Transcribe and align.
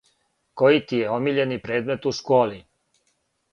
Који 0.61 0.79
ти 0.91 1.01
је 1.01 1.11
омиљни 1.17 1.59
предмет 1.67 2.09
у 2.13 2.17
школи? 2.23 2.61